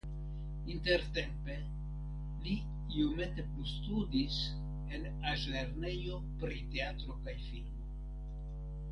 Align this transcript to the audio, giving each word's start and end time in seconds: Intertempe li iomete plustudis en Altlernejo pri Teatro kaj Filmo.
Intertempe 0.75 1.55
li 2.45 2.55
iomete 3.01 3.43
plustudis 3.49 4.37
en 4.99 5.05
Altlernejo 5.33 6.17
pri 6.45 6.57
Teatro 6.73 7.19
kaj 7.27 7.35
Filmo. 7.43 7.91